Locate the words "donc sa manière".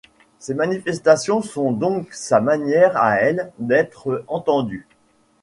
1.71-2.97